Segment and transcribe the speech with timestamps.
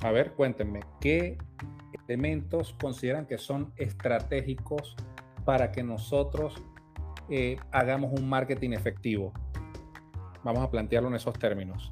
[0.00, 1.38] A ver, cuéntenme, ¿qué
[2.06, 4.94] elementos consideran que son estratégicos
[5.44, 6.54] para que nosotros
[7.28, 9.32] eh, hagamos un marketing efectivo?
[10.44, 11.90] Vamos a plantearlo en esos términos.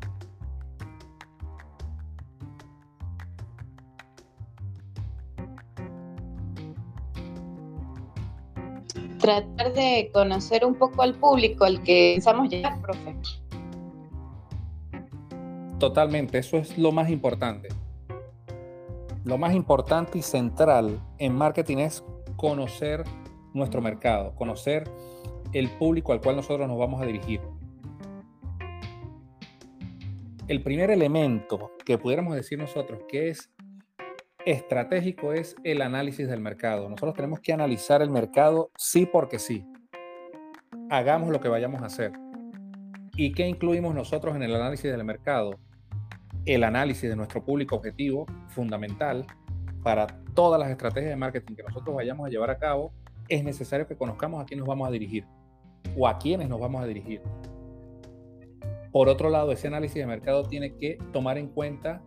[9.19, 13.17] Tratar de conocer un poco al público al que pensamos llegar, profe.
[15.81, 17.69] Totalmente, eso es lo más importante.
[19.27, 22.05] Lo más importante y central en marketing es
[22.37, 23.03] conocer
[23.55, 24.89] nuestro mercado, conocer
[25.53, 27.41] el público al cual nosotros nos vamos a dirigir.
[30.47, 33.51] El primer elemento que pudiéramos decir nosotros que es
[34.45, 36.89] estratégico es el análisis del mercado.
[36.89, 39.67] Nosotros tenemos que analizar el mercado sí porque sí.
[40.89, 42.13] Hagamos lo que vayamos a hacer.
[43.17, 45.59] ¿Y qué incluimos nosotros en el análisis del mercado?
[46.47, 49.27] El análisis de nuestro público objetivo, fundamental
[49.83, 52.93] para todas las estrategias de marketing que nosotros vayamos a llevar a cabo,
[53.29, 55.25] es necesario que conozcamos a quién nos vamos a dirigir
[55.99, 57.21] o a quiénes nos vamos a dirigir.
[58.93, 62.01] Por otro lado, ese análisis de mercado tiene que tomar en cuenta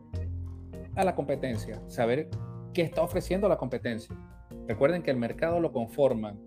[0.96, 2.30] a la competencia, saber
[2.74, 4.16] qué está ofreciendo la competencia.
[4.70, 6.40] Recuerden que el mercado lo conforman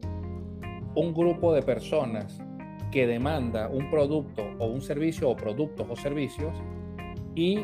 [0.95, 2.41] un grupo de personas
[2.91, 6.55] que demanda un producto o un servicio o productos o servicios
[7.35, 7.61] y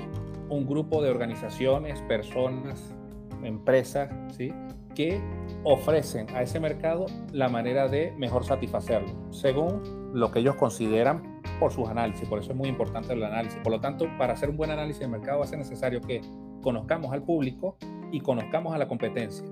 [0.48, 2.94] un grupo de organizaciones, personas,
[3.42, 4.52] empresas, ¿sí?
[4.94, 5.20] que
[5.62, 11.72] ofrecen a ese mercado la manera de mejor satisfacerlo, según lo que ellos consideran por
[11.72, 12.28] sus análisis.
[12.28, 13.58] Por eso es muy importante el análisis.
[13.62, 16.20] Por lo tanto, para hacer un buen análisis de mercado va a ser necesario que
[16.62, 17.76] conozcamos al público
[18.10, 19.44] y conozcamos a la competencia.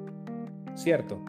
[0.74, 1.20] ¿Cierto?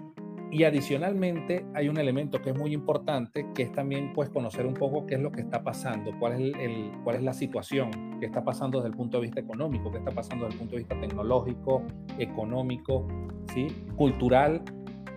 [0.50, 4.74] Y adicionalmente hay un elemento que es muy importante, que es también pues conocer un
[4.74, 8.28] poco qué es lo que está pasando, cuál es, el, cuál es la situación, qué
[8.28, 10.78] está pasando desde el punto de vista económico, qué está pasando desde el punto de
[10.80, 11.84] vista tecnológico,
[12.18, 13.06] económico,
[13.54, 13.68] ¿sí?
[13.98, 14.62] cultural,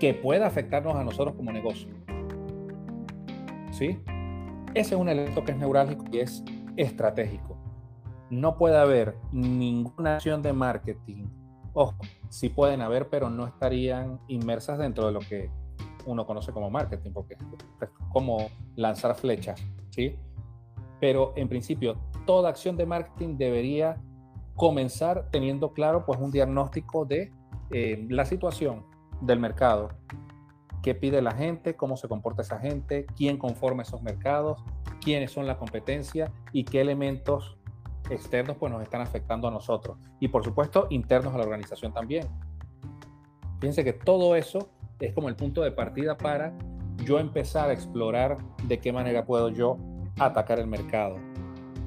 [0.01, 1.89] que pueda afectarnos a nosotros como negocio.
[3.71, 3.99] ¿Sí?
[4.75, 6.43] Ese es un elemento que es neurálgico y es
[6.77, 7.57] estratégico.
[8.31, 11.27] No puede haber ninguna acción de marketing.
[11.73, 11.97] Ojo,
[12.31, 15.51] sí pueden haber, pero no estarían inmersas dentro de lo que
[16.07, 19.61] uno conoce como marketing, porque es como lanzar flechas,
[19.91, 20.17] ¿sí?
[21.01, 24.01] Pero en principio, toda acción de marketing debería
[24.55, 27.33] comenzar teniendo claro pues un diagnóstico de
[27.71, 28.85] eh, la situación
[29.21, 29.91] del mercado,
[30.83, 34.63] qué pide la gente, cómo se comporta esa gente, quién conforma esos mercados,
[35.01, 37.59] quiénes son la competencia y qué elementos
[38.11, 42.27] externos pues nos están afectando a nosotros y por supuesto internos a la organización también.
[43.61, 46.53] Fíjense que todo eso es como el punto de partida para
[47.05, 49.79] yo empezar a explorar de qué manera puedo yo
[50.19, 51.17] atacar el mercado.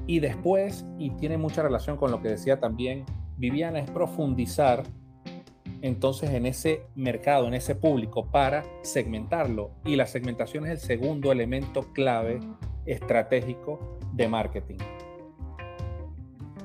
[0.06, 3.04] Y después, y tiene mucha relación con lo que decía también
[3.36, 4.82] Viviana, es profundizar
[5.82, 9.72] entonces en ese mercado, en ese público para segmentarlo.
[9.84, 12.40] Y la segmentación es el segundo elemento clave
[12.86, 14.78] estratégico de marketing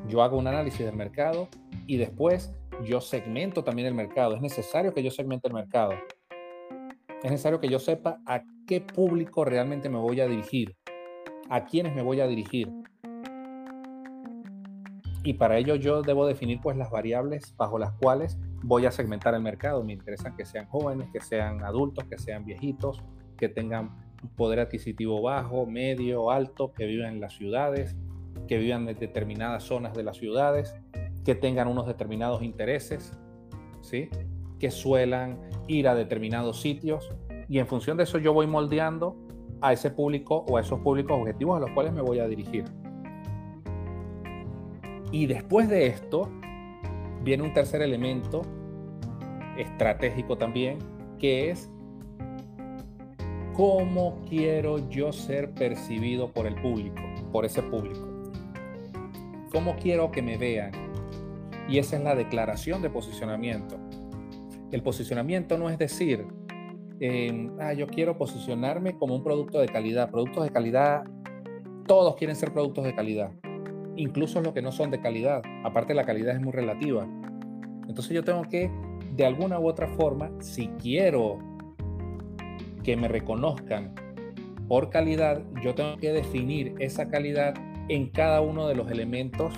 [0.09, 1.47] yo hago un análisis del mercado
[1.85, 2.51] y después
[2.83, 4.35] yo segmento también el mercado.
[4.35, 5.93] Es necesario que yo segmente el mercado.
[7.23, 10.75] Es necesario que yo sepa a qué público realmente me voy a dirigir,
[11.49, 12.69] a quiénes me voy a dirigir.
[15.23, 19.33] Y para ello yo debo definir pues las variables bajo las cuales voy a segmentar
[19.35, 19.83] el mercado.
[19.83, 23.03] Me interesan que sean jóvenes, que sean adultos, que sean viejitos,
[23.37, 23.91] que tengan
[24.35, 27.95] poder adquisitivo bajo, medio, alto, que vivan en las ciudades,
[28.47, 30.75] que vivan en determinadas zonas de las ciudades,
[31.23, 33.13] que tengan unos determinados intereses,
[33.81, 34.09] ¿sí?
[34.59, 37.11] que suelan ir a determinados sitios
[37.47, 39.15] y en función de eso yo voy moldeando
[39.61, 42.65] a ese público o a esos públicos objetivos a los cuales me voy a dirigir.
[45.11, 46.29] Y después de esto
[47.23, 48.43] viene un tercer elemento
[49.57, 50.77] estratégico también,
[51.17, 51.69] que es
[53.53, 57.01] cómo quiero yo ser percibido por el público,
[57.31, 58.08] por ese público.
[59.51, 60.71] ¿Cómo quiero que me vean?
[61.67, 63.77] Y esa es la declaración de posicionamiento.
[64.71, 66.25] El posicionamiento no es decir,
[67.59, 70.11] ah, yo quiero posicionarme como un producto de calidad.
[70.11, 71.03] Productos de calidad,
[71.87, 73.31] todos quieren ser productos de calidad,
[73.95, 75.41] incluso los que no son de calidad.
[75.63, 77.07] Aparte, la calidad es muy relativa.
[77.87, 78.69] Entonces yo tengo que,
[79.15, 81.39] de alguna u otra forma, si quiero
[82.83, 83.95] que me reconozcan
[84.67, 87.55] por calidad, yo tengo que definir esa calidad
[87.89, 89.53] en cada uno de los elementos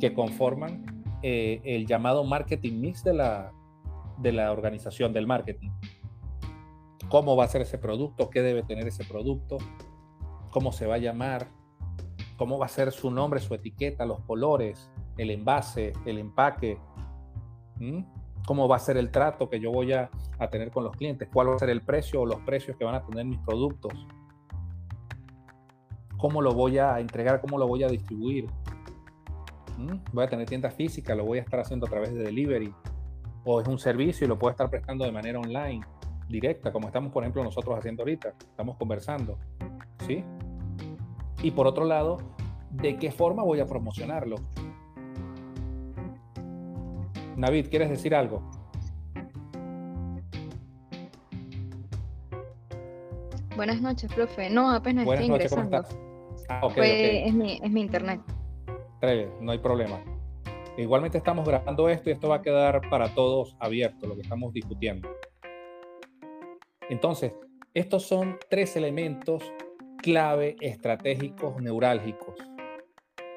[0.00, 0.84] que conforman
[1.22, 3.52] eh, el llamado marketing mix de la,
[4.18, 5.70] de la organización del marketing.
[7.08, 8.30] ¿Cómo va a ser ese producto?
[8.30, 9.58] ¿Qué debe tener ese producto?
[10.50, 11.46] ¿Cómo se va a llamar?
[12.36, 16.78] ¿Cómo va a ser su nombre, su etiqueta, los colores, el envase, el empaque?
[18.44, 21.28] ¿Cómo va a ser el trato que yo voy a, a tener con los clientes?
[21.32, 23.92] ¿Cuál va a ser el precio o los precios que van a tener mis productos?
[26.22, 27.40] ¿Cómo lo voy a entregar?
[27.40, 28.46] ¿Cómo lo voy a distribuir?
[30.12, 32.72] Voy a tener tiendas físicas, lo voy a estar haciendo a través de delivery.
[33.44, 35.84] O es un servicio y lo puedo estar prestando de manera online,
[36.28, 38.34] directa, como estamos, por ejemplo, nosotros haciendo ahorita.
[38.38, 39.36] Estamos conversando.
[40.06, 40.22] ¿Sí?
[41.42, 42.18] Y por otro lado,
[42.70, 44.36] ¿de qué forma voy a promocionarlo?
[47.36, 48.48] Navid, ¿quieres decir algo?
[53.56, 54.50] Buenas noches, profe.
[54.50, 56.11] No, apenas estoy ingresando.
[56.48, 58.20] Ah, es, mi, es mi internet
[59.40, 60.00] no hay problema.
[60.76, 64.52] Igualmente estamos grabando esto y esto va a quedar para todos abierto, lo que estamos
[64.52, 65.08] discutiendo.
[66.88, 67.32] Entonces,
[67.74, 69.42] estos son tres elementos
[69.98, 72.36] clave, estratégicos, neurálgicos.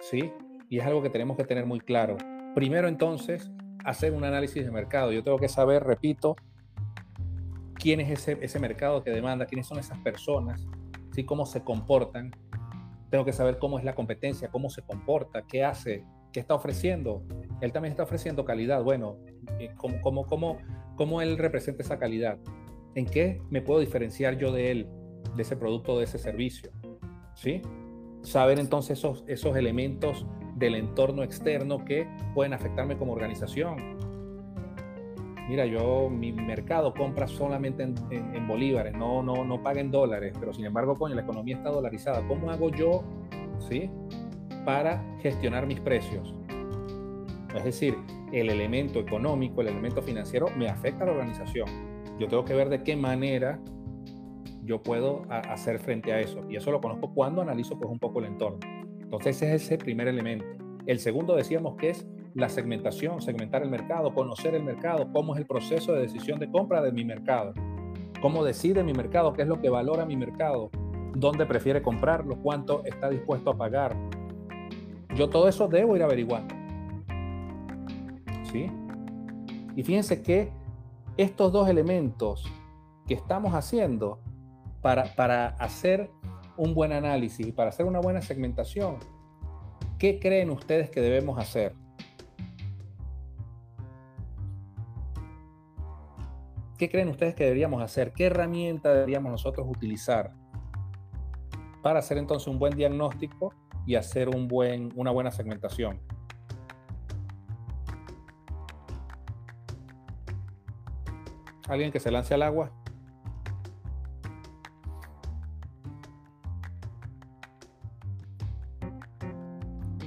[0.02, 0.32] ¿Sí?
[0.70, 2.16] Y es algo que tenemos que tener muy claro.
[2.54, 3.52] Primero, entonces,
[3.84, 5.12] hacer un análisis de mercado.
[5.12, 6.36] Yo tengo que saber, repito,
[7.74, 10.68] quién es ese, ese mercado que demanda, quiénes son esas personas,
[11.12, 11.24] ¿sí?
[11.24, 12.32] cómo se comportan,
[13.16, 16.04] tengo que saber cómo es la competencia, cómo se comporta, qué hace,
[16.34, 17.24] qué está ofreciendo.
[17.62, 18.84] Él también está ofreciendo calidad.
[18.84, 19.20] Bueno,
[19.58, 20.58] eh, ¿cómo, cómo, cómo,
[20.98, 22.38] cómo él representa esa calidad?
[22.94, 24.90] ¿En qué me puedo diferenciar yo de él,
[25.34, 26.72] de ese producto, de ese servicio?
[27.36, 27.62] ¿Sí?
[28.22, 30.28] Saber entonces esos, esos elementos
[30.58, 34.05] del entorno externo que pueden afectarme como organización
[35.48, 40.54] mira, yo mi mercado compra solamente en, bolívares, no, no, no paga en dólares, pero
[40.54, 42.26] sin embargo, coño, la economía está dolarizada.
[42.28, 43.04] ¿Cómo hago yo,
[43.70, 43.90] sí,
[44.66, 46.34] para gestionar mis precios?
[47.56, 47.96] Es decir,
[48.32, 51.68] el elemento económico, el elemento financiero me afecta a la organización.
[52.20, 53.60] Yo tengo que ver de qué manera
[54.64, 56.42] yo puedo hacer frente a eso.
[56.50, 58.60] Y eso lo conozco cuando analizo pues un poco el entorno.
[59.00, 60.46] Entonces ese es ese primer elemento.
[60.88, 65.40] El segundo decíamos que es la segmentación, segmentar el mercado, conocer el mercado, cómo es
[65.40, 67.54] el proceso de decisión de compra de mi mercado,
[68.22, 70.70] cómo decide mi mercado, qué es lo que valora mi mercado,
[71.14, 73.96] dónde prefiere comprarlo, cuánto está dispuesto a pagar.
[75.16, 76.54] Yo todo eso debo ir averiguando.
[78.52, 78.70] ¿Sí?
[79.78, 80.52] Y fíjense que
[81.16, 82.52] estos dos elementos
[83.08, 84.20] que estamos haciendo
[84.82, 86.12] para, para hacer
[86.58, 88.98] un buen análisis y para hacer una buena segmentación,
[89.98, 91.85] ¿qué creen ustedes que debemos hacer?
[96.78, 98.12] ¿Qué creen ustedes que deberíamos hacer?
[98.12, 100.34] ¿Qué herramienta deberíamos nosotros utilizar
[101.82, 103.54] para hacer entonces un buen diagnóstico
[103.86, 106.02] y hacer un buen, una buena segmentación?
[111.70, 112.72] ¿Alguien que se lance al agua?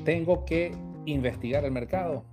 [0.05, 0.77] Tengo que
[1.07, 2.25] investigar el mercado.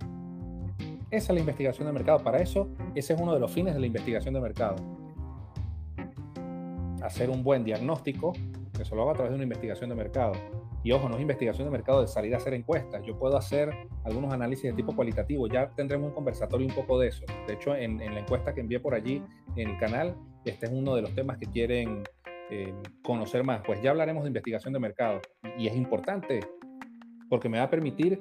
[1.16, 2.18] Esa es la investigación de mercado.
[2.18, 4.76] Para eso, ese es uno de los fines de la investigación de mercado.
[7.02, 8.34] Hacer un buen diagnóstico,
[8.78, 10.34] eso lo hago a través de una investigación de mercado.
[10.84, 13.02] Y ojo, no es investigación de mercado de salir a hacer encuestas.
[13.06, 13.70] Yo puedo hacer
[14.04, 15.48] algunos análisis de tipo cualitativo.
[15.48, 17.24] Ya tendremos un conversatorio un poco de eso.
[17.46, 19.22] De hecho, en, la encuesta que envié por allí
[19.56, 20.14] en el canal,
[20.44, 22.04] este es uno de los temas que quieren
[22.50, 23.62] eh, conocer más.
[23.64, 25.22] Pues ya hablaremos de investigación de mercado.
[25.56, 26.40] Y es importante
[27.30, 28.18] porque me va a permitir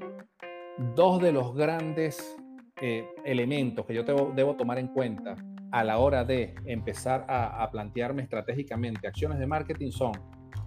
[0.96, 2.38] dos de los grandes
[2.82, 5.36] eh, elementos que yo debo, tomar en cuenta
[5.72, 10.12] a la hora de empezar a, plantearme estratégicamente acciones de marketing son,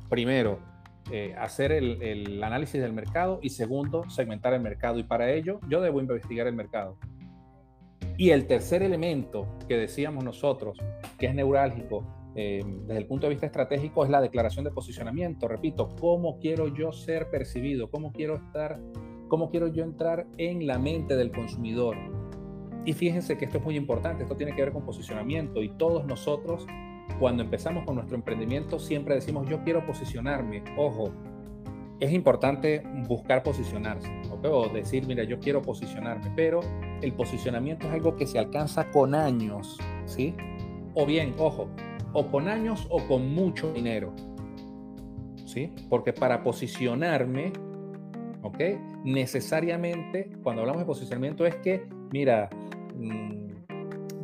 [0.08, 0.58] primero,
[1.10, 4.98] eh, hacer el, análisis del mercado y segundo, segmentar el mercado.
[4.98, 6.96] Y para ello yo debo investigar el mercado.
[8.16, 10.78] Y el tercer elemento que decíamos nosotros,
[11.18, 15.46] que es neurálgico eh, desde el punto de vista estratégico, es la declaración de posicionamiento.
[15.46, 17.90] Repito, ¿cómo quiero yo ser percibido?
[17.90, 18.80] ¿Cómo quiero estar
[19.28, 21.96] ¿Cómo quiero yo entrar en la mente del consumidor?
[22.86, 26.06] Y fíjense que esto es muy importante, esto tiene que ver con posicionamiento y todos
[26.06, 26.66] nosotros
[27.20, 30.64] cuando empezamos con nuestro emprendimiento siempre decimos yo quiero posicionarme.
[30.78, 31.12] Ojo,
[32.00, 34.10] es importante buscar posicionarse
[34.42, 36.60] o decir mira yo quiero posicionarme, pero
[37.02, 40.34] el posicionamiento es algo que se alcanza con años, ¿sí?
[40.94, 41.68] O bien, ojo,
[42.14, 44.14] o con años o con mucho dinero,
[45.44, 45.74] ¿sí?
[45.90, 47.52] Porque para posicionarme
[48.42, 48.58] ¿ok?
[49.04, 52.48] Necesariamente, cuando hablamos de posicionamiento, es que, mira,
[52.96, 53.48] mm,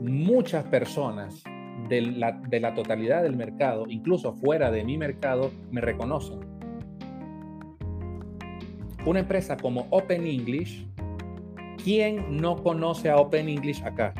[0.01, 1.43] muchas personas
[1.89, 6.41] de la, totalidad del mercado, incluso fuera de mi mercado, me reconocen.
[9.05, 10.87] Una empresa como Open English,
[11.83, 14.15] ¿quién no conoce a Open English acá?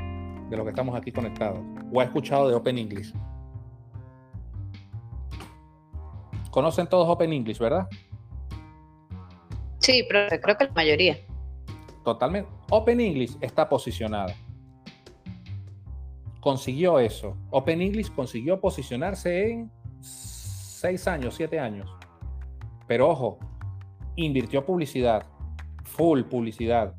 [0.51, 1.61] De los que estamos aquí conectados.
[1.91, 3.15] ¿O ha escuchado de Open English?
[6.51, 7.89] Conocen todos Open English, ¿verdad?
[9.85, 11.19] Sí, pero creo que la mayoría.
[12.05, 12.51] Totalmente.
[12.71, 14.35] Open English está posicionada.
[16.41, 17.37] consiguió eso.
[17.51, 21.91] Open English consiguió posicionarse en seis años, siete años.
[22.87, 23.39] Pero ojo,
[24.17, 25.27] invirtió publicidad,
[25.85, 26.95] full publicidad.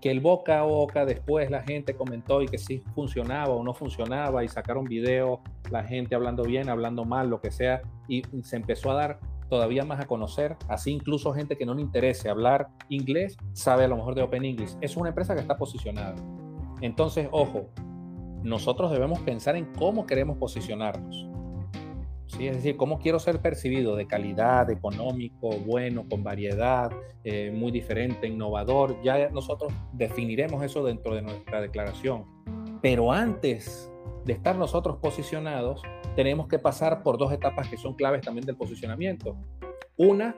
[0.00, 3.74] Que el boca a boca después la gente comentó y que sí funcionaba o no
[3.74, 8.56] funcionaba y sacaron video, la gente hablando bien, hablando mal, lo que sea, y se
[8.56, 9.18] empezó a dar
[9.54, 10.56] todavía más a conocer.
[10.66, 14.44] Así incluso gente que no le interese hablar inglés sabe a lo mejor de Open
[14.44, 14.76] English.
[14.80, 16.16] Es una empresa que está posicionada.
[16.80, 17.68] Entonces, ojo,
[18.42, 21.28] nosotros debemos pensar en cómo queremos posicionarnos.
[22.26, 22.48] ¿Sí?
[22.48, 26.90] Es decir, cómo quiero ser percibido de calidad, económico, bueno, con variedad,
[27.22, 29.00] eh, muy diferente, innovador.
[29.04, 32.24] Ya nosotros definiremos eso dentro de nuestra declaración.
[32.82, 33.88] Pero antes
[34.24, 35.80] de estar nosotros posicionados,
[36.16, 39.36] tenemos que pasar por dos etapas que son claves también del posicionamiento.
[39.96, 40.36] Una,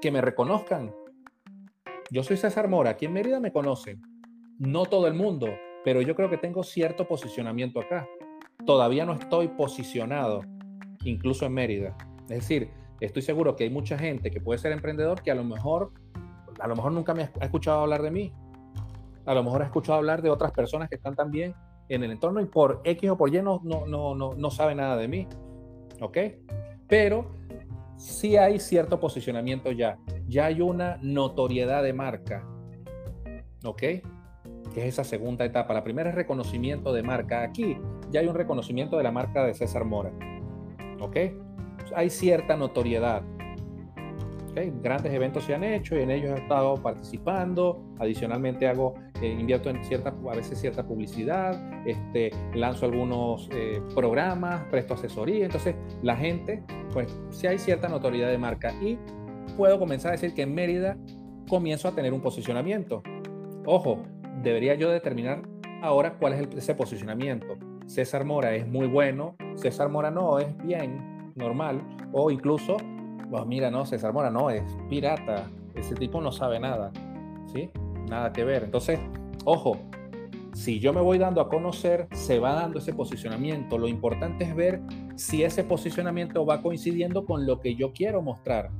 [0.00, 0.94] que me reconozcan.
[2.10, 4.00] Yo soy César Mora, aquí en Mérida me conocen.
[4.58, 5.48] No todo el mundo,
[5.84, 8.08] pero yo creo que tengo cierto posicionamiento acá.
[8.66, 10.42] Todavía no estoy posicionado,
[11.04, 11.96] incluso en Mérida.
[12.22, 15.44] Es decir, estoy seguro que hay mucha gente que puede ser emprendedor que a lo
[15.44, 15.92] mejor,
[16.58, 18.32] a lo mejor nunca me ha escuchado hablar de mí.
[19.26, 21.54] A lo mejor ha escuchado hablar de otras personas que están también
[21.90, 24.96] en el entorno y por X o por Y no, no, no, no, sabe nada
[24.96, 25.26] de mí.
[26.00, 26.16] ¿Ok?
[26.88, 27.32] Pero
[27.96, 29.98] sí hay cierto posicionamiento ya.
[30.26, 32.46] Ya hay una notoriedad de marca.
[33.64, 33.80] ¿Ok?
[33.80, 34.02] Que
[34.76, 35.74] es esa segunda etapa.
[35.74, 37.42] La primera es reconocimiento de marca.
[37.42, 37.76] Aquí
[38.10, 40.12] ya hay un reconocimiento de la marca de César Mora.
[41.00, 41.16] ¿Ok?
[41.94, 43.22] Hay cierta notoriedad.
[44.82, 47.82] Grandes eventos se han hecho y en ellos he estado participando.
[47.98, 54.64] Adicionalmente hago, eh, invierto en cierta, a veces cierta publicidad, este, lanzo algunos eh, programas,
[54.70, 55.44] presto asesoría.
[55.44, 56.62] Entonces la gente,
[56.92, 58.98] pues si hay cierta notoriedad de marca y
[59.56, 60.96] puedo comenzar a decir que en Mérida
[61.48, 63.02] comienzo a tener un posicionamiento.
[63.66, 64.02] Ojo,
[64.42, 65.42] debería yo determinar
[65.82, 67.58] ahora cuál es ese posicionamiento.
[67.86, 72.76] César Mora es muy bueno, César Mora no, es bien, normal, o incluso
[73.30, 76.90] pues mira, no, César Mora no, es pirata, ese tipo no sabe nada,
[77.46, 77.70] ¿sí?
[78.10, 78.64] Nada que ver.
[78.64, 78.98] Entonces,
[79.44, 79.78] ojo,
[80.52, 83.78] si yo me voy dando a conocer, se va dando ese posicionamiento.
[83.78, 84.82] Lo importante es ver
[85.14, 88.70] si ese posicionamiento va coincidiendo con lo que yo quiero mostrar.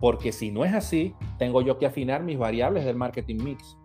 [0.00, 3.78] Porque si no es así, tengo yo que afinar mis variables del marketing mix.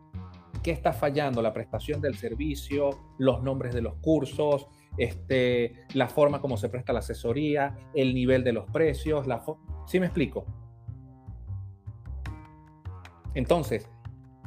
[0.63, 1.41] ¿Qué está fallando?
[1.41, 6.91] La prestación del servicio, los nombres de los cursos, este, la forma como se presta
[6.91, 9.41] la asesoría, el nivel de los precios, la
[9.87, 10.45] ¿Sí me explico?
[13.33, 13.89] Entonces,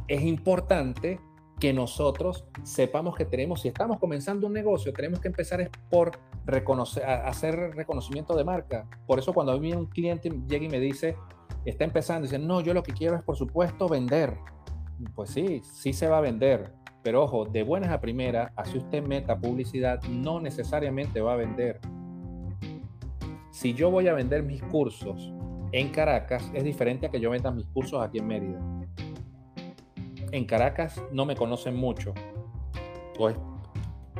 [0.09, 1.21] es importante
[1.59, 7.05] que nosotros sepamos que tenemos, si estamos comenzando un negocio, tenemos que empezar por reconocer,
[7.05, 8.89] hacer reconocimiento de marca.
[9.07, 11.17] Por eso cuando a mí un cliente llega y me dice,
[11.65, 14.37] está empezando, dice, no, yo lo que quiero es, por supuesto, vender.
[15.15, 16.73] Pues sí, sí se va a vender.
[17.03, 21.81] Pero ojo, de buenas a primeras, así usted meta publicidad, no necesariamente va a vender
[23.63, 25.33] si yo voy a vender mis cursos
[25.71, 28.59] en Caracas, es diferente a que yo venda mis cursos aquí en Mérida.
[30.33, 32.15] En Caracas no me conocen mucho,
[33.19, 33.37] pues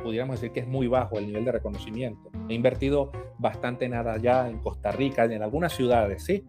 [0.03, 2.29] pudiéramos decir que es muy bajo el nivel de reconocimiento.
[2.47, 6.45] He invertido bastante nada allá en Costa Rica, en algunas ciudades, ¿sí?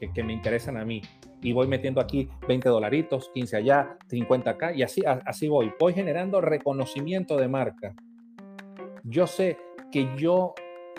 [0.00, 1.02] Que, me interesan a mí.
[1.40, 5.72] Y voy metiendo aquí 20 dolaritos, 15 allá, 50 acá, y así, así voy.
[5.78, 7.94] Voy generando reconocimiento de marca.
[9.04, 9.56] Yo sé
[9.92, 10.54] que yo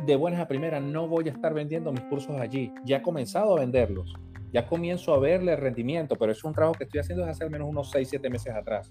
[0.06, 2.72] de buenas a primeras no voy a estar vendiendo mis cursos allí.
[2.86, 4.14] Ya he comenzado a venderlos.
[4.52, 7.50] Ya comienzo a verle rendimiento, pero es un trabajo que estoy haciendo desde hace al
[7.50, 8.88] menos unos 6, 7 meses atrás.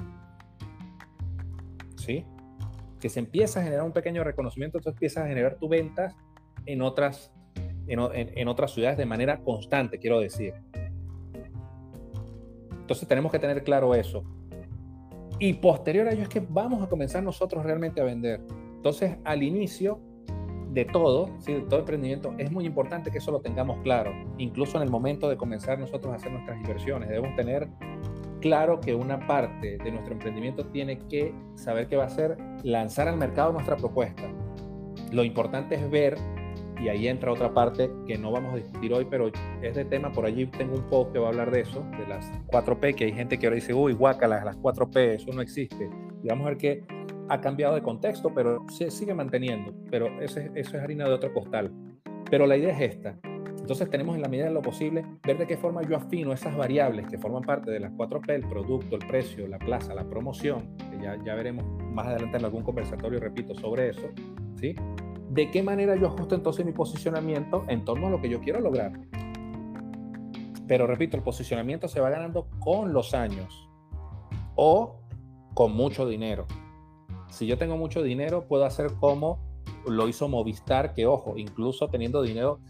[1.96, 2.24] ¿Sí?
[3.00, 6.14] Que se empieza a generar un pequeño reconocimiento, entonces empiezas a generar tus ventas
[6.66, 7.32] en otras,
[7.86, 10.54] en otras ciudades de manera constante, quiero decir.
[12.70, 14.24] Entonces tenemos que tener claro eso.
[15.38, 18.40] Y posterior a ello es que vamos a comenzar nosotros realmente a vender.
[18.76, 20.00] Entonces, al inicio,
[20.76, 21.54] de todo, ¿sí?
[21.54, 24.12] de todo emprendimiento, es muy importante que eso lo tengamos claro.
[24.36, 27.66] Incluso en el momento de comenzar nosotros a hacer nuestras inversiones, debemos tener
[28.42, 33.08] claro que una parte de nuestro emprendimiento tiene que saber que va a ser lanzar
[33.08, 34.24] al mercado nuestra propuesta.
[35.12, 36.18] Lo importante es ver,
[36.78, 39.30] y ahí entra otra parte que no vamos a discutir hoy, pero
[39.62, 42.06] es de tema, por allí tengo un post que va a hablar de eso, de
[42.06, 45.88] las 4P, que hay gente que ahora dice, uy, guácala, las 4P, eso no existe.
[46.22, 46.95] Y vamos a ver que
[47.28, 49.72] ha cambiado de contexto, pero se sigue manteniendo.
[49.90, 51.72] Pero eso es, eso es harina de otro costal.
[52.30, 53.18] Pero la idea es esta.
[53.66, 56.56] Entonces tenemos en la medida de lo posible ver de qué forma yo afino esas
[56.56, 60.76] variables que forman parte de las 4P, el producto, el precio, la plaza, la promoción,
[61.02, 64.08] ya, ya veremos más adelante en algún conversatorio, repito, sobre eso,
[64.54, 64.76] ¿sí?
[65.30, 68.60] De qué manera yo ajusto entonces mi posicionamiento en torno a lo que yo quiero
[68.60, 68.92] lograr.
[70.68, 73.68] Pero repito, el posicionamiento se va ganando con los años
[74.54, 75.00] o
[75.54, 76.46] con mucho dinero.
[77.30, 79.38] Si yo tengo mucho dinero, puedo hacer como
[79.86, 82.60] lo hizo Movistar, que ojo, incluso teniendo dinero,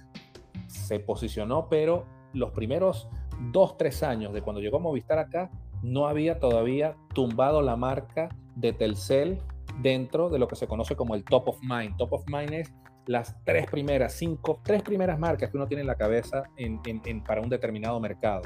[0.67, 3.09] se posicionó, pero los primeros
[3.53, 5.51] dos, tres años de cuando llegó Movistar acá,
[5.83, 9.39] no había todavía tumbado la marca de Telcel
[9.83, 11.97] dentro de lo que se conoce como el top of mind.
[11.97, 12.73] Top of mind es
[13.07, 16.81] las tres primeras, cinco, tres primeras marcas que uno tiene en la cabeza en,
[17.23, 18.43] para un determinado mercado.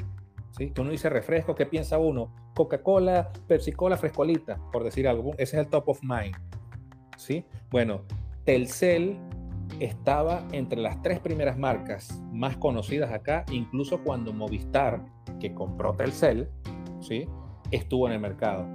[0.50, 0.70] ¿Sí?
[0.70, 2.34] Que uno dice refresco, ¿qué piensa uno?
[2.54, 5.32] Coca-Cola, Pepsi-Cola, Frescolita, por decir algo.
[5.32, 6.36] Ese es el top of mind.
[7.20, 7.44] ¿sí?
[7.70, 8.02] Bueno,
[8.44, 9.18] Telcel
[9.78, 15.04] estaba entre las tres primeras marcas más conocidas acá, incluso cuando Movistar,
[15.38, 16.48] que compró Telcel,
[17.00, 17.28] ¿sí?
[17.70, 18.66] estuvo en el mercado.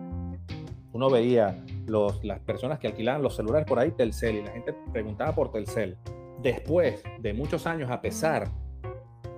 [0.93, 4.73] Uno veía los, las personas que alquilaban los celulares por ahí, Telcel, y la gente
[4.93, 5.97] preguntaba por Telcel.
[6.41, 8.47] Después de muchos años, a pesar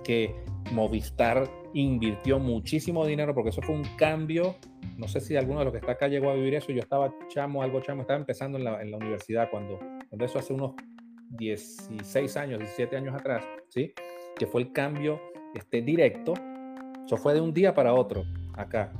[0.04, 0.36] que
[0.72, 4.56] Movistar invirtió muchísimo dinero, porque eso fue un cambio,
[4.96, 7.14] no sé si alguno de los que está acá llegó a vivir eso, yo estaba
[7.28, 10.74] chamo, algo chamo, estaba empezando en la, universidad cuando, cuando eso hace unos
[11.30, 13.92] 16 años, 17 años atrás, ¿sí?
[14.36, 15.20] Que fue el cambio
[15.54, 16.34] este, directo.
[17.04, 18.92] Eso fue de un día para otro acá.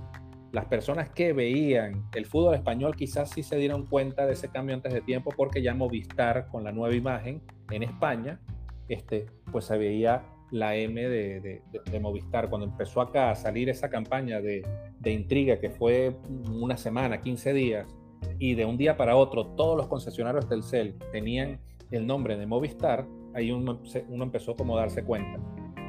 [0.53, 4.75] Las personas que veían el fútbol español quizás sí se dieron cuenta de ese cambio
[4.75, 8.41] antes de tiempo porque ya Movistar con la nueva imagen en España,
[8.89, 11.63] este, pues se veía la M de,
[12.01, 12.49] Movistar.
[12.49, 14.65] Cuando empezó acá a salir esa campaña de,
[15.05, 16.17] intriga que fue
[16.51, 17.97] una semana, 15 días,
[18.39, 22.47] y de un día para otro todos los concesionarios del CEL tenían el nombre de
[22.47, 23.81] Movistar, ahí uno,
[24.23, 25.39] empezó como a darse cuenta.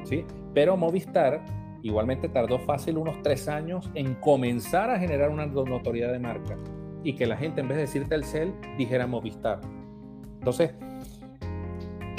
[0.04, 0.24] ¿sí?
[0.54, 1.44] Pero Movistar
[1.82, 6.56] igualmente tardó fácil unos tres años en comenzar a generar una notoriedad de marca
[7.02, 9.60] y que la gente en vez de decir Telcel dijera Movistar.
[10.38, 10.74] Entonces,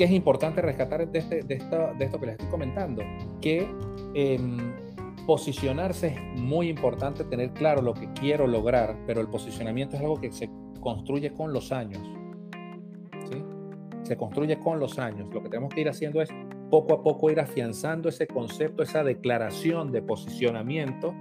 [0.01, 3.03] ¿qué es importante rescatar de, este, de, esto, de esto que les estoy comentando?
[3.39, 3.69] Que
[4.15, 4.57] em,
[5.27, 10.19] posicionarse es muy importante, tener claro lo que quiero lograr, pero el posicionamiento es algo
[10.19, 12.01] que se construye con los años
[14.03, 15.31] se construye con los años.
[15.31, 16.29] Lo que tenemos que ir haciendo es
[16.71, 21.13] poco a poco ir afianzando ese concepto, esa declaración de posicionamiento,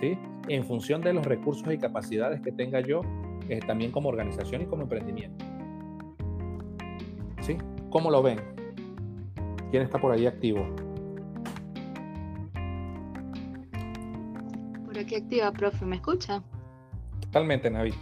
[0.00, 0.16] ¿sí?
[0.48, 3.02] En función de los recursos y capacidades que tenga yo,
[3.48, 5.44] eh, también como organización y como emprendimiento.
[7.88, 7.90] ¿Sí?
[7.90, 8.40] ¿Cómo lo ven?
[9.70, 10.66] ¿Quién está por ahí activo?
[14.84, 16.42] Por aquí activa, profe, ¿me escucha?
[17.20, 17.94] Totalmente, Navid.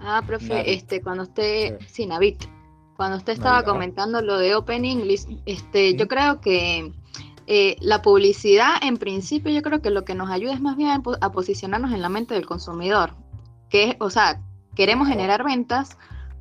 [0.00, 2.36] Ah, profe, este, cuando usted, sí, Navid,
[2.96, 6.92] cuando usted estaba comentando lo de Open English, este, yo creo que
[7.46, 11.02] eh, la publicidad, en principio, yo creo que lo que nos ayuda es más bien
[11.20, 13.14] a posicionarnos en la mente del consumidor.
[13.70, 14.42] Que, o sea,
[14.74, 15.96] queremos generar ventas,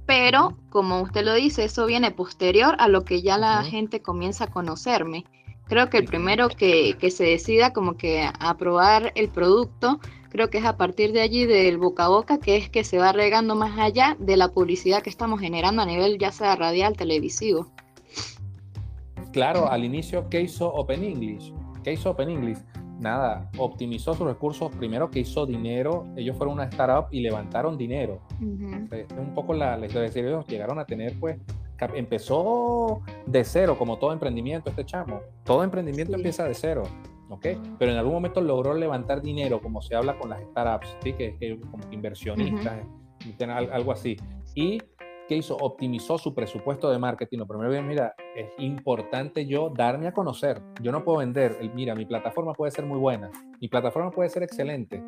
[0.07, 4.45] pero como usted lo dice, eso viene posterior a lo que ya la gente comienza
[4.45, 5.25] a conocerme.
[5.65, 10.49] Creo que el primero que, que se decida como que a probar el producto creo
[10.49, 13.11] que es a partir de allí del boca a boca que es que se va
[13.11, 17.69] regando más allá de la publicidad que estamos generando a nivel ya sea radial, televisivo.
[19.33, 21.53] Claro, al inicio, ¿qué hizo Open English?
[21.83, 22.59] ¿Qué hizo Open English?
[22.99, 24.71] Nada, optimizó sus recursos.
[24.75, 28.21] Primero que hizo dinero, ellos fueron una startup y levantaron dinero.
[28.91, 31.37] Es un poco la, la historia de ellos llegaron a tener, pues,
[31.93, 35.21] empezó de cero, como todo emprendimiento, este chamo.
[35.43, 36.83] Todo emprendimiento empieza de cero.
[37.41, 41.13] Pero en algún momento logró levantar dinero, como se habla con las startups, ¿sí?
[41.13, 42.85] Que es como inversionistas,
[43.49, 44.17] algo así.
[44.55, 44.81] Y
[45.27, 45.55] ¿qué hizo?
[45.57, 47.39] Optimizó su presupuesto de marketing.
[47.39, 50.61] Lo primero, mira, es importante yo darme a conocer.
[50.81, 51.57] Yo no puedo vender.
[51.73, 53.29] Mira, mi plataforma puede ser muy buena.
[53.59, 55.03] Mi plataforma puede ser excelente.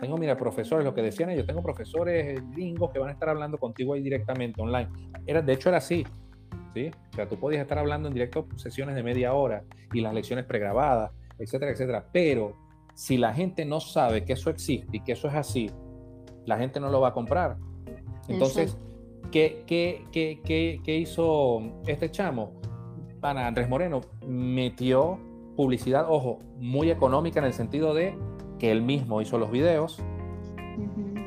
[0.00, 3.58] Tengo, mira, profesores, lo que decían ellos, tengo profesores gringos que van a estar hablando
[3.58, 4.88] contigo ahí directamente, online.
[5.26, 6.04] Era, de hecho, era así.
[6.74, 6.90] ¿sí?
[7.12, 10.44] O sea, tú podías estar hablando en directo sesiones de media hora y las lecciones
[10.44, 12.06] pregrabadas etcétera, etcétera.
[12.12, 12.56] Pero
[12.94, 15.70] si la gente no sabe que eso existe y que eso es así,
[16.46, 17.56] la gente no lo va a comprar.
[18.28, 18.76] Entonces,
[19.30, 20.40] ¿qué, qué, qué,
[20.84, 22.52] qué, hizo este chamo?
[23.20, 25.18] Para Andrés Moreno metió
[25.56, 28.16] publicidad, ojo, muy económica en el sentido de
[28.58, 30.02] que él mismo hizo los videos.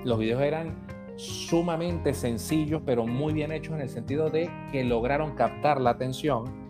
[0.04, 5.36] Los videos eran sumamente sencillos, pero muy bien hechos en el sentido de que lograron
[5.36, 6.66] captar la atención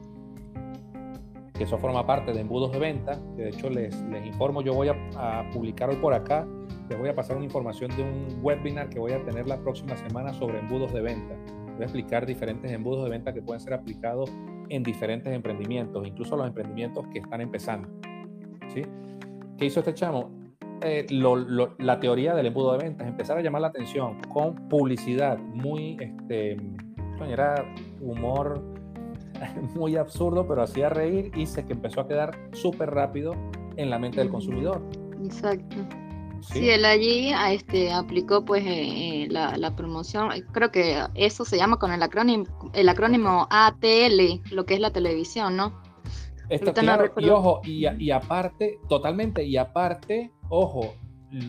[1.57, 4.73] que eso forma parte de embudos de venta, que de hecho les, les informo, yo
[4.73, 6.45] voy a, publicar hoy por acá,
[6.89, 9.97] les voy a pasar una información de un webinar que voy a tener la próxima
[9.97, 11.35] semana sobre embudos de venta.
[11.73, 14.31] Voy a explicar diferentes embudos de venta que pueden ser aplicados
[14.69, 17.89] en diferentes emprendimientos, incluso los emprendimientos que están empezando.
[18.73, 18.83] ¿sí?
[19.57, 20.31] ¿Qué hizo este chamo?
[20.81, 25.37] Eh, la teoría del embudo de venta es empezar a llamar la atención con publicidad
[25.39, 26.57] muy, este,
[27.27, 27.65] era
[28.01, 28.61] humor
[29.75, 33.33] muy absurdo, pero hacía reír y se que empezó a quedar súper rápido
[33.77, 34.81] en la mente del consumidor.
[35.23, 35.77] Exacto.
[36.41, 41.57] Sí, él allí a este, aplicó pues eh, eh, la, promoción, creo que eso se
[41.57, 45.81] llama con el acrónimo, el acrónimo ATL, lo que es la televisión, ¿no?
[46.49, 46.73] Esto,
[47.17, 50.93] y ojo, y, y, aparte, totalmente, y aparte, ojo,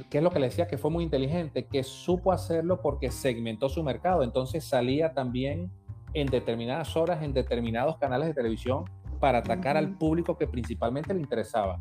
[0.08, 3.68] que es lo que le decía que fue muy inteligente, que supo hacerlo porque segmentó
[3.68, 5.70] su mercado, entonces salía también
[6.14, 8.84] en determinadas horas en determinados canales de televisión
[9.20, 11.78] para atacar al público que principalmente le interesaba.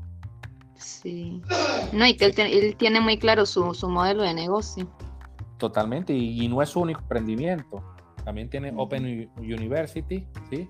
[0.77, 1.41] Sí.
[1.93, 4.87] No, y que él, tiene muy claro su, modelo de negocio.
[5.57, 7.83] Totalmente, y, no es su único emprendimiento.
[8.23, 10.69] También tiene Open University, ¿sí?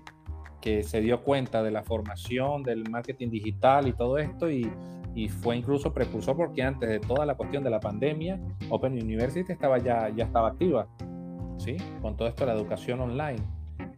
[0.60, 4.70] que se dio cuenta de la formación, del marketing digital y todo esto, y,
[5.14, 9.52] y, fue incluso precursor porque antes de toda la cuestión de la pandemia, Open University
[9.52, 10.86] estaba ya, ya estaba activa,
[11.58, 11.76] ¿sí?
[12.02, 13.42] con todo esto de la educación online.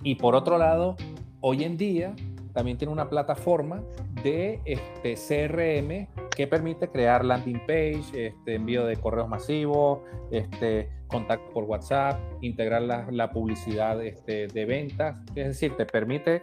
[0.02, 0.96] Y por otro lado,
[1.40, 2.14] hoy en día
[2.52, 3.82] también tiene una plataforma
[4.30, 11.50] de este CRM que permite crear landing page, este, envío de correos masivos, este, contacto
[11.52, 15.20] por WhatsApp, integrar la, publicidad este, de ventas.
[15.34, 16.42] Es decir, te permite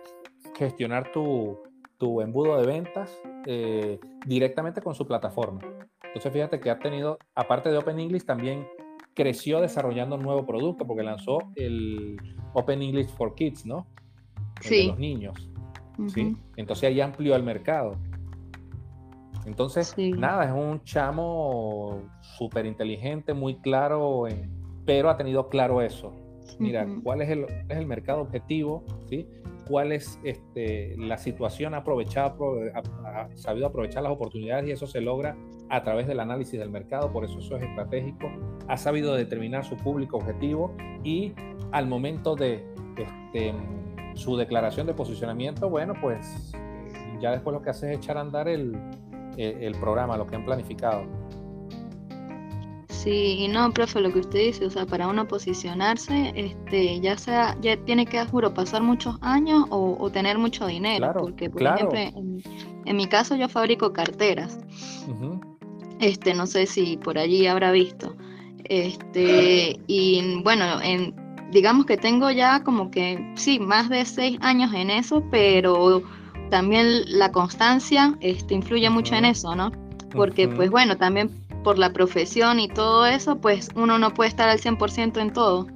[0.57, 1.59] gestionar tu,
[1.97, 5.61] tu embudo de ventas eh, directamente con su plataforma.
[6.03, 8.67] Entonces, fíjate que ha tenido, aparte de Open English, también
[9.13, 12.17] creció desarrollando un nuevo producto porque lanzó el
[12.53, 13.87] Open English for Kids, ¿no?
[14.61, 14.83] sí.
[14.83, 15.49] de los niños.
[16.07, 16.35] ¿Sí?
[16.55, 17.97] Entonces ahí amplió el mercado.
[19.45, 24.23] Entonces, nada, es un chamo súper inteligente, muy claro,
[24.85, 26.13] pero ha tenido claro eso.
[26.59, 29.27] Mira, cuál es el, es el, mercado objetivo, ¿sí?
[29.67, 32.59] cuál es este, la situación, ha, aprovechado,
[33.05, 35.35] ha, sabido aprovechar las oportunidades y eso se logra
[35.69, 38.31] a través del análisis del mercado, por eso eso es estratégico,
[38.67, 41.33] ha sabido determinar su público objetivo y
[41.71, 42.63] al momento de
[42.97, 43.53] este,
[44.15, 46.51] su declaración de posicionamiento, bueno, pues
[47.21, 48.77] ya después lo que hace es echar a andar el,
[49.37, 51.03] el, programa, lo que han planificado.
[52.89, 57.17] Sí, y no, profe, lo que usted dice, o sea, para uno posicionarse, este, ya
[57.17, 61.99] sea, ya tiene que, juro, pasar muchos años o, tener mucho dinero, porque, por ejemplo,
[62.85, 64.57] en, mi caso yo fabrico carteras,
[65.99, 68.15] este, no sé si por allí habrá visto,
[68.63, 71.13] este, y bueno, en,
[71.55, 76.03] digamos que tengo ya como que, sí, más de seis años en eso, pero
[76.49, 79.71] también la constancia este, influye mucho en eso, ¿no?
[80.11, 81.31] Porque, pues bueno, también
[81.63, 85.67] por la profesión y todo eso, pues uno no puede estar al 100% en todo.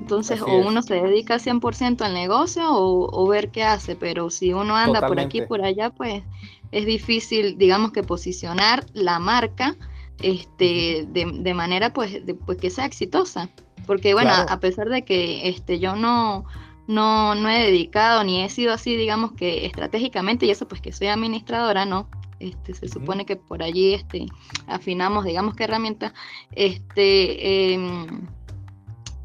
[0.00, 4.52] Entonces, o uno se dedica al 100% al negocio o, ver qué hace, pero si
[4.52, 6.22] uno anda por aquí, por allá, pues
[6.70, 9.74] es difícil, digamos que posicionar la marca
[10.20, 13.48] este, de, manera pues, pues que sea exitosa.
[13.86, 16.44] Porque bueno, a pesar de que este, yo no,
[16.86, 20.92] no, no he dedicado ni he sido así, digamos que estratégicamente, y eso pues que
[20.92, 22.08] soy administradora, ¿no?
[22.40, 24.26] Este, se supone que por allí este,
[24.66, 26.12] afinamos, digamos qué herramientas,
[26.52, 28.26] este, em,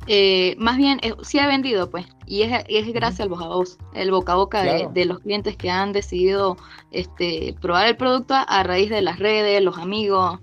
[0.08, 3.50] eh, más bien eh, sí he vendido, pues, y es, es gracias al boca a
[3.50, 6.58] voz, el boca a boca de, los clientes que han decidido
[6.92, 10.40] este, probar el producto a, raíz de las redes, los amigos,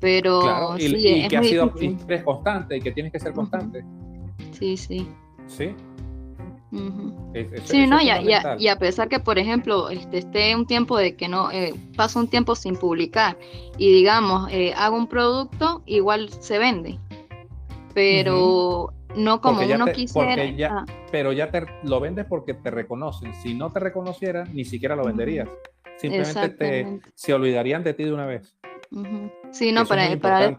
[0.00, 1.72] pero y, sí, que ha sido
[2.24, 3.84] constante y que tienes que ser constante.
[4.52, 5.06] Sí, sí.
[5.46, 5.74] Sí,
[7.64, 11.50] sí, no, y a, pesar que, por ejemplo, este, esté un tiempo de que no,
[11.50, 13.38] eh, paso un tiempo sin publicar
[13.78, 16.98] y digamos, eh, hago un producto, igual se vende,
[17.94, 20.70] pero no como uno quisiera.
[20.70, 20.84] Ah.
[21.10, 23.32] Pero ya te lo vendes porque te reconocen.
[23.34, 25.48] Si no te reconocieran, ni siquiera lo venderías.
[25.96, 28.58] Simplemente te, se olvidarían de ti de una vez.
[29.52, 30.58] Sí, no, para, para,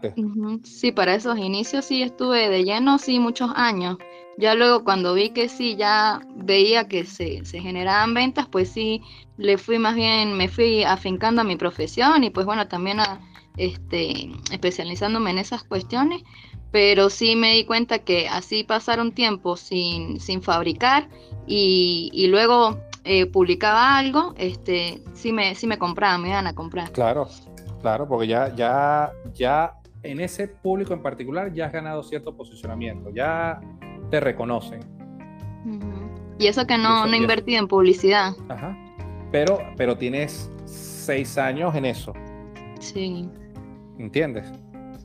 [0.64, 3.96] sí, para esos inicios sí estuve de lleno, sí, muchos años.
[4.36, 9.02] Ya luego cuando vi que sí, ya veía que se, generaban ventas, pues sí,
[9.36, 13.20] le fui más bien, me fui afincando a mi profesión y pues bueno, también a,
[13.56, 16.22] este, especializándome en esas cuestiones,
[16.70, 21.08] pero sí me di cuenta que así pasar un tiempo sin, sin fabricar
[21.46, 26.92] y, luego eh, publicaba algo, este, sí me, sí me compraban, me iban a comprar.
[26.92, 27.28] Claro,
[27.80, 33.10] claro, porque ya, ya, ya en ese público en particular ya has ganado cierto posicionamiento,
[33.10, 33.60] ya
[34.10, 34.80] te reconocen.
[36.38, 38.32] Y eso que no, no he invertido en publicidad.
[38.48, 38.76] Ajá.
[39.32, 42.12] Pero, pero tienes seis años en eso.
[42.80, 43.28] Sí.
[43.98, 44.50] ¿Entiendes?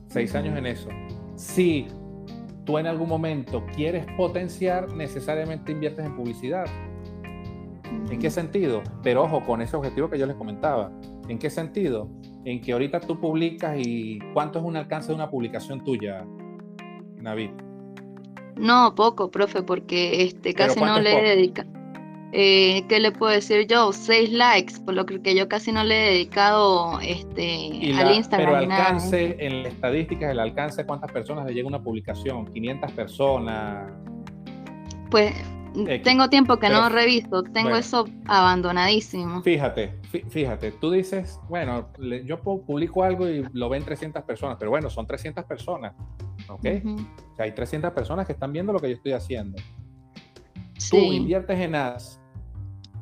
[0.06, 0.88] Seis años en eso.
[1.34, 1.88] Si
[2.64, 6.66] tú en algún momento quieres potenciar, necesariamente inviertes en publicidad.
[8.10, 8.82] ¿En qué sentido?
[9.02, 10.92] Pero ojo, con ese objetivo que yo les comentaba.
[11.28, 12.08] ¿En qué sentido?
[12.44, 16.24] En que ahorita tú publicas y cuánto es un alcance de una publicación tuya,
[17.16, 17.50] Navid.
[18.56, 21.66] No, poco, profe, porque este casi no le dedica.
[22.32, 23.92] eh, ¿qué le puedo decir yo?
[23.92, 28.48] Seis likes, por lo que yo casi no le he dedicado este, al Instagram.
[28.48, 32.46] Pero alcance, en las estadísticas, el alcance, ¿cuántas personas le llega una publicación?
[32.46, 33.92] ¿500 personas?
[35.10, 35.32] Pues
[36.02, 39.42] tengo tiempo que no reviso, tengo eso abandonadísimo.
[39.42, 39.94] Fíjate,
[40.28, 41.88] fíjate, tú dices, bueno,
[42.24, 45.94] yo publico algo y lo ven 300 personas, pero bueno, son 300 personas,
[46.48, 46.66] ¿ok?
[46.84, 49.60] O sea, hay 300 personas que están viendo lo que yo estoy haciendo.
[50.90, 52.20] Tú inviertes en ads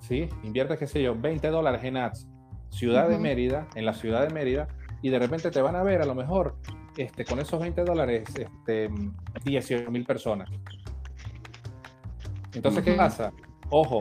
[0.02, 0.28] ¿sí?
[0.42, 2.28] Inviertes, qué sé yo, 20 dólares en ads,
[2.70, 4.68] ciudad de Mérida, en la ciudad de Mérida,
[5.00, 6.56] y de repente te van a ver a lo mejor
[6.96, 8.90] este, con esos 20 dólares este,
[9.44, 10.50] 18 mil personas.
[12.54, 13.32] Entonces, ¿qué pasa?
[13.70, 14.00] Ojo,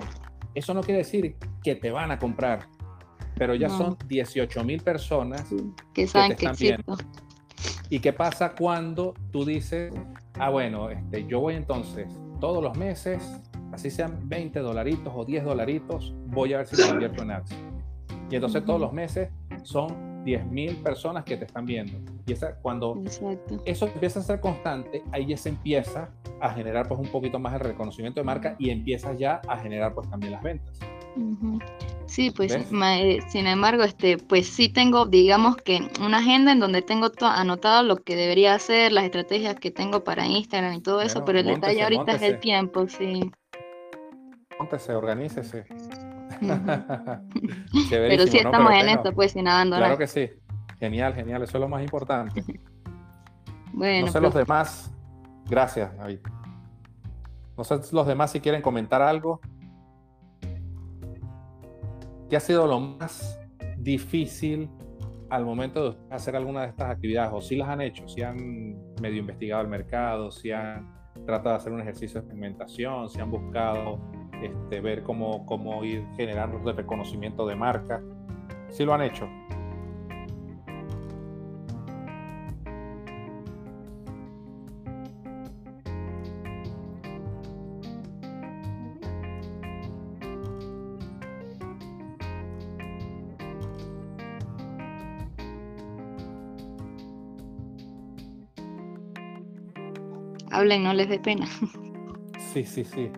[0.53, 2.67] eso no quiere decir que te van a comprar,
[3.35, 5.45] pero ya son 18 mil personas
[5.93, 6.83] que saben que, están
[7.89, 9.93] ¿Y qué pasa cuando tú dices,
[10.39, 12.07] ah, bueno, este, yo voy entonces
[12.39, 13.21] todos los meses
[13.71, 17.55] así sean 20 dolaritos o 10 dolaritos, voy a ver si me invierto en ads.
[18.29, 19.29] Y entonces todos los meses
[19.63, 21.93] son 10 mil personas que te están viendo.
[22.25, 23.01] Y esa, cuando
[23.65, 27.53] eso empieza a ser constante, ahí ya se empieza a generar pues un poquito más
[27.53, 30.79] el reconocimiento de marca y empiezas ya a generar pues también las ventas.
[32.05, 36.81] Sí, pues eh, sin embargo, este, pues sí tengo, digamos que una agenda en donde
[36.81, 41.25] tengo anotado lo que debería hacer, las estrategias que tengo para Instagram y todo eso,
[41.25, 43.31] pero el detalle ahorita es el tiempo, sí
[44.77, 45.65] se organícese.
[47.89, 49.83] Pero sí estamos en esto, pues, sin abandonar.
[49.83, 50.29] Claro que sí.
[50.79, 51.43] Genial, genial.
[51.43, 52.43] Eso es lo más importante.
[53.73, 54.07] bueno.
[54.07, 54.91] No sé los demás.
[55.47, 56.19] Gracias, David.
[57.57, 59.39] No sé los demás si quieren comentar algo.
[62.29, 63.39] ¿Qué ha sido lo más
[63.77, 64.69] difícil
[65.29, 67.31] al momento de hacer alguna de estas actividades?
[67.33, 68.07] ¿O si las han hecho?
[68.07, 70.31] ¿Si han medio investigado el mercado?
[70.31, 70.89] ¿Si han
[71.25, 73.09] tratado de hacer un ejercicio de experimentación?
[73.09, 73.99] ¿Si han buscado
[74.41, 78.01] este, ver cómo, cómo ir generando el reconocimiento de marca.
[78.69, 79.27] si lo han hecho.
[100.51, 101.47] Hablen, no les dé pena.
[102.53, 103.09] Sí, sí, sí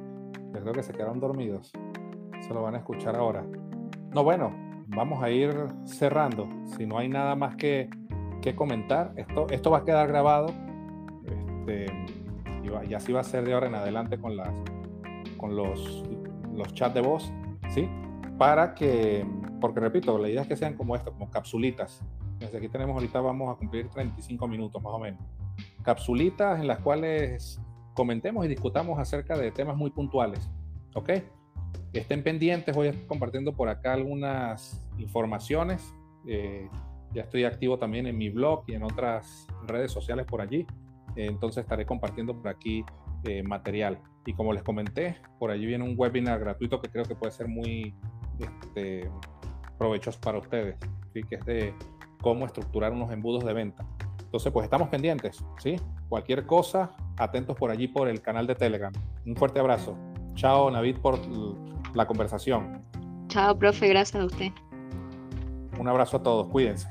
[0.64, 1.72] creo que se quedaron dormidos.
[2.42, 3.46] Se lo van a escuchar ahora.
[4.14, 4.52] No, bueno,
[4.88, 5.54] vamos a ir
[5.86, 6.48] cerrando.
[6.66, 7.90] Si no hay nada más que,
[8.42, 10.48] que comentar, esto, esto va a quedar grabado.
[11.26, 11.86] Este,
[12.64, 14.54] y, así va a ser de ahora en adelante con, las,
[15.38, 16.04] con los,
[16.54, 17.32] los chats de voz,
[17.70, 17.88] ¿sí?
[18.38, 19.26] Para que,
[19.62, 22.04] porque repito, la idea es que sean como esto, como capsulitas.
[22.40, 25.22] Desde aquí tenemos ahorita, vamos a cumplir 35 minutos más o menos.
[25.84, 27.62] Capsulitas en las cuales
[27.94, 30.50] comentemos y discutamos acerca de temas muy puntuales.
[30.96, 31.12] ¿Ok?
[31.94, 35.94] Estén pendientes, voy a estar compartiendo por acá algunas informaciones.
[36.28, 36.68] Eh,
[37.14, 40.66] ya estoy activo también en mi blog y en otras redes sociales por allí.
[41.16, 42.84] entonces estaré compartiendo por aquí
[43.26, 44.00] eh, material.
[44.26, 47.48] Y como les comenté, por allí viene un webinar gratuito que creo que puede ser
[47.48, 47.94] muy
[48.40, 49.10] este,
[49.78, 50.78] provechoso para ustedes,
[51.14, 51.24] ¿sí?
[51.24, 51.74] que es de
[52.22, 53.86] cómo estructurar unos embudos de venta.
[54.24, 55.76] Entonces, pues estamos pendientes, ¿sí?
[56.14, 58.94] Cualquier cosa, atentos por allí por el canal de Telegram.
[59.26, 59.98] Un fuerte abrazo.
[60.36, 61.18] Chao, Navid, por
[61.96, 62.84] la conversación.
[63.30, 64.52] Chao, profe, gracias a usted.
[65.80, 66.88] Un abrazo a todos, cuídense.